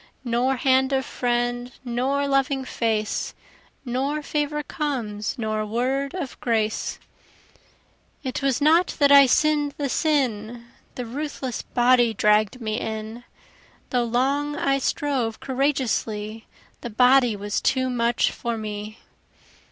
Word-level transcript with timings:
Nor 0.23 0.55
hand 0.55 0.91
of 0.93 1.05
friend, 1.05 1.71
nor 1.85 2.27
loving 2.27 2.65
face, 2.65 3.35
Nor 3.85 4.23
favor 4.23 4.63
comes, 4.63 5.35
nor 5.37 5.63
word 5.63 6.15
of 6.15 6.39
grace. 6.39 6.97
It 8.23 8.41
was 8.41 8.59
not 8.61 8.97
I 8.99 9.07
that 9.07 9.29
sinn'd 9.29 9.75
the 9.77 9.89
sin, 9.89 10.65
The 10.95 11.05
ruthless 11.05 11.61
body 11.61 12.15
dragg'd 12.15 12.59
me 12.59 12.79
in; 12.79 13.25
Though 13.91 14.05
long 14.05 14.55
I 14.55 14.79
strove 14.79 15.39
courageously, 15.39 16.47
The 16.81 16.89
body 16.89 17.35
was 17.35 17.61
too 17.61 17.87
much 17.87 18.31
for 18.31 18.57
me. 18.57 18.97